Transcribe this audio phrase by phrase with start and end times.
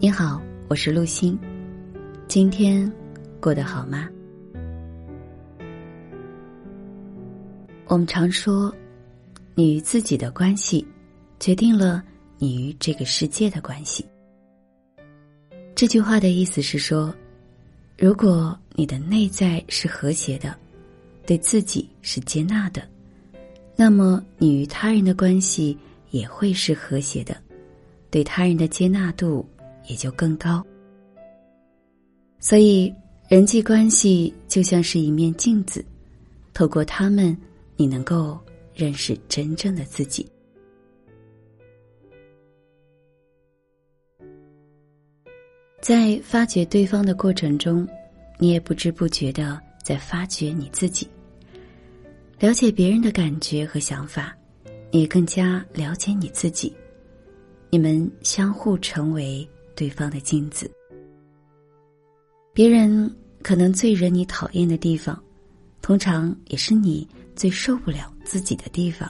[0.00, 1.36] 你好，我是陆欣。
[2.28, 2.88] 今天
[3.40, 4.08] 过得好吗？
[7.88, 8.72] 我们常说，
[9.56, 10.86] 你与自己的关系，
[11.40, 12.00] 决定了
[12.38, 14.06] 你与这个世界的关系。
[15.74, 17.12] 这句话的意思是说，
[17.98, 20.56] 如果你的内在是和谐的，
[21.26, 22.88] 对自己是接纳的，
[23.74, 25.76] 那么你与他人的关系
[26.10, 27.36] 也会是和谐的，
[28.12, 29.44] 对他人的接纳度。
[29.88, 30.64] 也就更高。
[32.38, 32.94] 所以，
[33.28, 35.84] 人际关系就像是一面镜子，
[36.54, 37.36] 透过他们，
[37.76, 38.38] 你能够
[38.72, 40.24] 认识真正的自己。
[45.80, 47.86] 在发掘对方的过程中，
[48.38, 51.08] 你也不知不觉的在发掘你自己。
[52.38, 54.36] 了解别人的感觉和想法，
[54.92, 56.72] 也更加了解你自己。
[57.68, 59.48] 你们相互成为。
[59.78, 60.68] 对方的镜子，
[62.52, 63.08] 别人
[63.44, 65.22] 可能最惹你讨厌的地方，
[65.80, 69.08] 通常也是你最受不了自己的地方。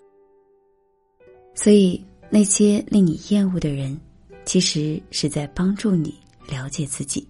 [1.54, 3.98] 所以，那些令你厌恶的人，
[4.44, 6.14] 其实是在帮助你
[6.46, 7.26] 了解自己，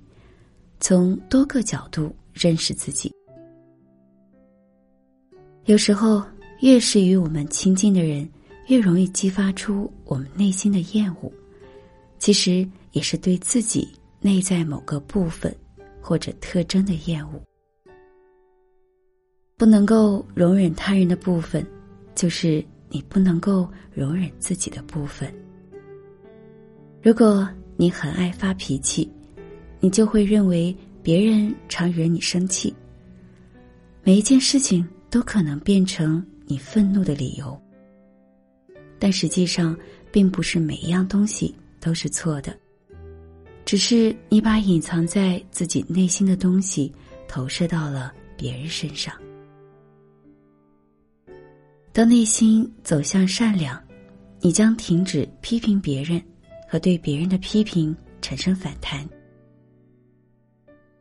[0.81, 3.09] 从多个角度认识自己。
[5.67, 6.25] 有时候，
[6.61, 8.29] 越是与我们亲近的人，
[8.67, 11.33] 越容易激发出我们内心的厌恶。
[12.19, 12.69] 其实。
[12.93, 13.87] 也是对自己
[14.19, 15.55] 内在某个部分
[16.01, 17.41] 或者特征的厌恶。
[19.57, 21.65] 不能够容忍他人的部分，
[22.15, 25.33] 就是你不能够容忍自己的部分。
[27.03, 29.09] 如果你很爱发脾气，
[29.81, 32.75] 你就会认为别人常惹你生气。
[34.03, 37.57] 每一件事情都可能变成你愤怒的理由。
[38.99, 39.77] 但实际上，
[40.11, 42.57] 并不是每一样东西都是错的。
[43.65, 46.91] 只是你把隐藏在自己内心的东西
[47.27, 49.15] 投射到了别人身上。
[51.93, 53.79] 当内心走向善良，
[54.41, 56.23] 你将停止批评别人
[56.69, 59.07] 和对别人的批评产生反弹。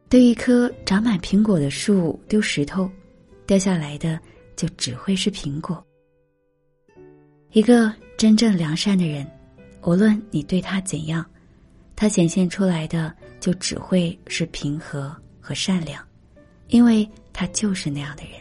[0.10, 2.90] 对一棵长满苹果的树丢石头，
[3.46, 4.20] 掉下来的
[4.56, 5.86] 就只会是苹果。
[7.52, 9.30] 一个真正良善的人，
[9.88, 11.26] 无论你对他怎样。
[11.96, 16.06] 他显现出来的就只会是平和和善良，
[16.68, 18.34] 因为他就是那样的人。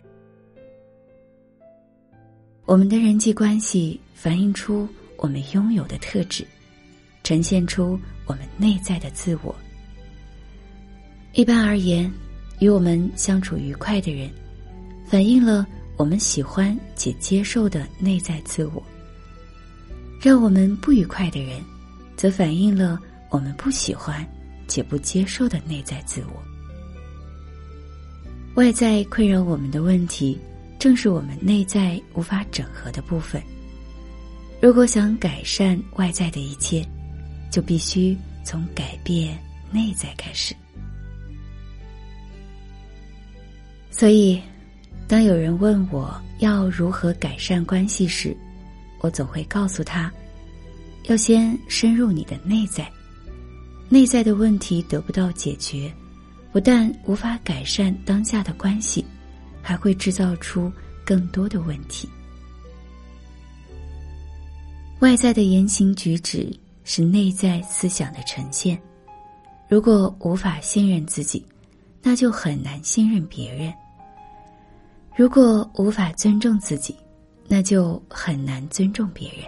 [2.64, 6.44] 我们的人际关系反映出我们拥有的特质，
[7.22, 9.54] 呈现出我们内在的自我。
[11.32, 12.12] 一般而言，
[12.58, 14.28] 与我们相处愉快的人，
[15.06, 15.64] 反映了
[15.96, 18.82] 我们喜欢且接受的内在自我；
[20.26, 21.62] 让我们不愉快的人，
[22.16, 22.98] 则反映了。
[23.30, 24.26] 我们不喜欢
[24.66, 26.42] 且不接受的内在自我，
[28.56, 30.36] 外在困扰我们的问题，
[30.80, 33.40] 正是我们内在无法整合的部分。
[34.60, 36.84] 如果想改善外在的一切，
[37.48, 39.38] 就必须从改变
[39.70, 40.52] 内在开始。
[43.92, 44.42] 所以，
[45.06, 48.36] 当有人问我要如何改善关系时，
[49.06, 50.12] 我总会告诉他，
[51.04, 52.90] 要先深入你的内在。
[53.88, 55.94] 内在的问题得不到解决，
[56.50, 59.04] 不但无法改善当下的关系，
[59.62, 60.72] 还会制造出
[61.04, 62.08] 更多的问题。
[64.98, 66.52] 外在的言行举止
[66.82, 68.76] 是内在思想的呈现，
[69.68, 71.46] 如果无法信任自己，
[72.02, 73.72] 那就很难信任别人；
[75.14, 76.92] 如果无法尊重自己，
[77.48, 79.44] 那就很难尊重别人；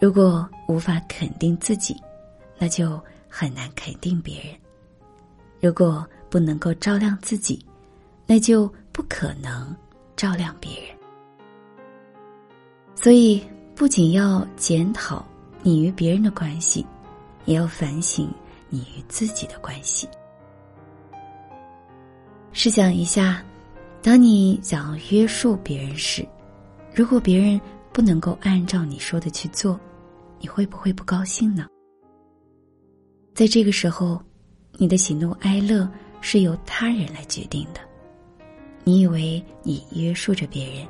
[0.00, 1.96] 如果无法肯定自己，
[2.58, 3.00] 那就。
[3.30, 4.56] 很难肯定别人。
[5.60, 7.62] 如果不能够照亮自己，
[8.26, 9.76] 那就不可能
[10.16, 10.96] 照亮别人。
[12.94, 13.44] 所以，
[13.74, 15.22] 不仅要检讨
[15.62, 16.84] 你与别人的关系，
[17.44, 18.32] 也要反省
[18.70, 20.08] 你与自己的关系。
[22.54, 23.44] 试想一下，
[24.02, 26.26] 当你想要约束别人时，
[26.98, 27.60] 如果别人
[27.92, 29.78] 不能够按照你说的去做，
[30.40, 31.64] 你会不会不高兴呢？
[33.34, 34.20] 在这个时候，
[34.72, 35.88] 你的喜怒哀乐
[36.20, 37.78] 是由他人来决定的。
[38.82, 40.84] 你以为你约束着别人，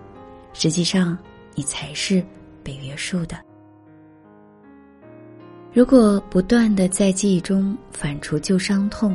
[0.54, 1.14] 实际上
[1.54, 2.24] 你才是
[2.64, 3.38] 被约束的。
[5.74, 9.14] 如果不断的在记忆中反刍旧伤痛，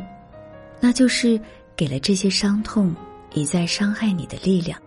[0.80, 1.42] 那就是
[1.76, 2.96] 给了这些伤痛
[3.34, 4.80] 一再伤害你的力量。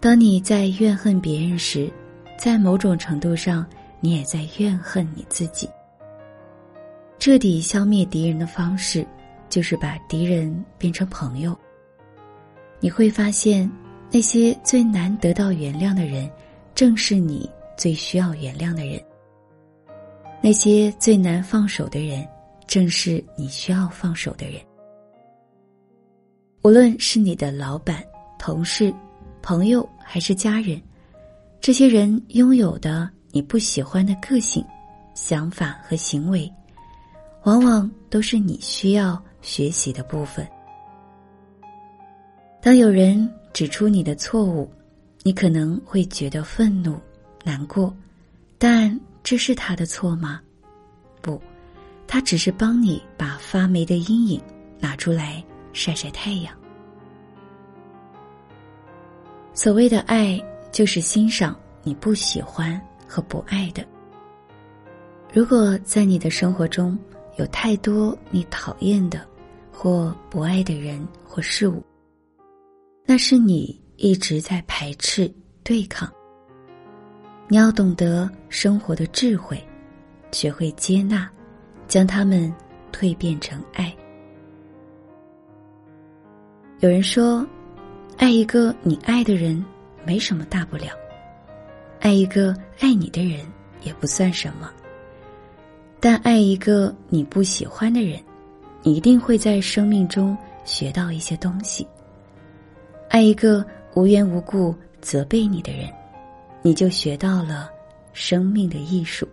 [0.00, 1.92] 当你在怨恨别人时，
[2.38, 3.66] 在某种程度上，
[3.98, 5.68] 你也在怨恨你自己。
[7.18, 9.04] 彻底消灭敌人的方式，
[9.48, 11.58] 就是把敌人变成朋友。
[12.78, 13.68] 你会发现，
[14.08, 16.30] 那些最难得到原谅的人，
[16.76, 19.00] 正是你最需要原谅的人；
[20.40, 22.24] 那些最难放手的人，
[22.68, 24.60] 正是你需要放手的人。
[26.62, 28.00] 无论是你的老板、
[28.38, 28.94] 同事、
[29.42, 30.80] 朋友还是家人，
[31.60, 34.64] 这些人拥有的你不喜欢的个性、
[35.14, 36.50] 想法和行为，
[37.44, 40.46] 往往都是你需要学习的部分。
[42.60, 44.70] 当有人指出你的错误，
[45.22, 46.98] 你可能会觉得愤怒、
[47.44, 47.94] 难过，
[48.58, 50.40] 但这是他的错吗？
[51.22, 51.40] 不，
[52.06, 54.42] 他只是帮你把发霉的阴影
[54.80, 55.42] 拿出来
[55.72, 56.57] 晒晒太阳。
[59.58, 60.40] 所谓的爱，
[60.70, 63.84] 就是欣赏你不喜欢和不爱的。
[65.32, 66.96] 如果在你的生活中
[67.38, 69.26] 有太多你讨厌的
[69.72, 71.82] 或不爱的人或事物，
[73.04, 75.28] 那是你一直在排斥、
[75.64, 76.08] 对抗。
[77.48, 79.60] 你要懂得生活的智慧，
[80.30, 81.28] 学会接纳，
[81.88, 82.54] 将他们
[82.92, 83.92] 蜕变成爱。
[86.78, 87.44] 有人说，
[88.18, 89.64] 爱一个你爱的人
[90.04, 90.88] 没什么大不了，
[92.00, 93.46] 爱一个爱你的人
[93.82, 94.68] 也不算什么。
[96.00, 98.20] 但爱一个你不喜欢的人，
[98.82, 101.86] 你一定会在生命中学到一些东西。
[103.08, 105.88] 爱一个无缘无故责备你的人，
[106.60, 107.70] 你就学到了
[108.12, 109.26] 生命的艺术。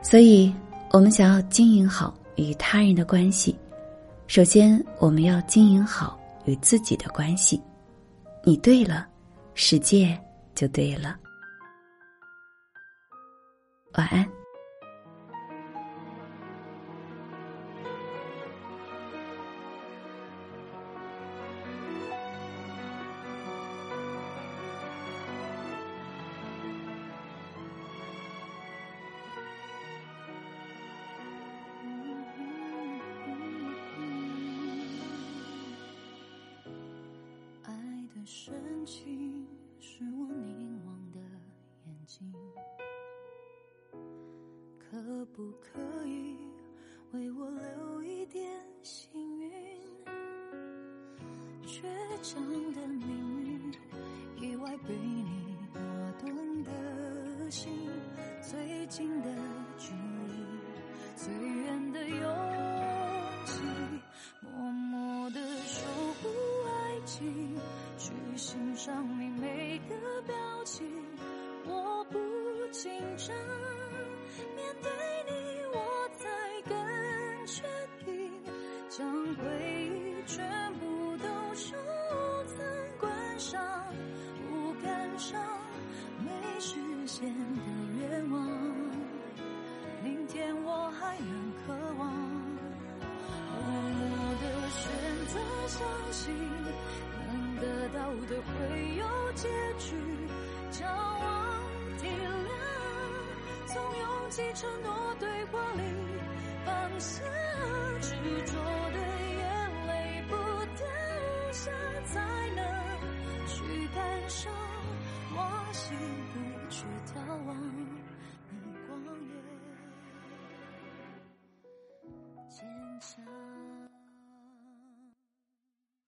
[0.00, 0.54] 所以，
[0.92, 3.56] 我们想要经营好与他人的关系，
[4.26, 7.62] 首先我们要经营好与自己的关系。
[8.44, 9.06] 你对了，
[9.54, 10.18] 世界
[10.54, 11.16] 就对了。
[13.94, 14.28] 晚安。
[38.28, 39.46] 深情
[39.78, 41.20] 是我凝望的
[41.84, 42.28] 眼睛，
[44.80, 46.36] 可不可以
[47.12, 48.44] 为我留一点
[48.82, 49.48] 幸运？
[51.62, 51.84] 倔
[52.20, 52.42] 强
[52.72, 53.72] 的命运，
[54.42, 54.92] 意外被
[95.66, 96.34] 相信。
[97.60, 97.98] 得到
[98.28, 99.48] 的会有结
[99.78, 99.96] 局，
[100.70, 101.24] 骄傲
[101.98, 102.50] 体谅，
[103.66, 105.82] 从拥挤承诺对话里
[106.66, 107.22] 放下，
[108.00, 108.14] 执
[108.44, 108.52] 着
[108.92, 108.96] 的